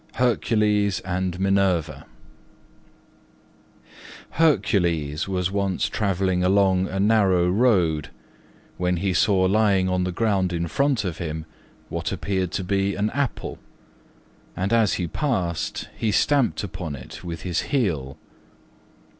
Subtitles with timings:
[0.15, 2.07] HERCULES AND MINERVA
[4.31, 8.09] Hercules was once travelling along a narrow road
[8.77, 11.45] when he saw lying on the ground in front of him
[11.89, 13.59] what appeared to be an apple,
[14.57, 18.17] and as he passed he stamped upon it with his heel.